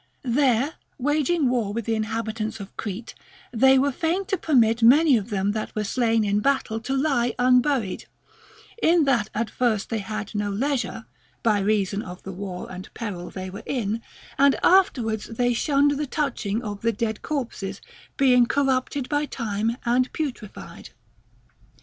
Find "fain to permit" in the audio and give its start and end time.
3.91-4.81